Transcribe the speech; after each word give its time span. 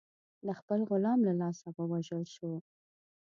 د 0.45 0.47
خپل 0.59 0.79
غلام 0.89 1.19
له 1.27 1.33
لاسه 1.41 1.67
ووژل 1.77 2.23
شو. 2.35 2.51